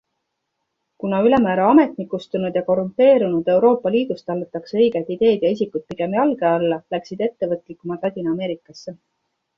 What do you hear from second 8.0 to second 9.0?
Ladina-Ameerikasse.